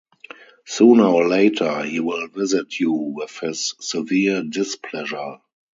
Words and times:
Sooner 0.65 1.03
or 1.05 1.27
later 1.27 1.83
he 1.83 1.99
will 1.99 2.27
visit 2.27 2.79
you 2.79 2.91
with 2.91 3.37
his 3.37 3.75
severe 3.79 4.41
displeasure. 4.41 5.37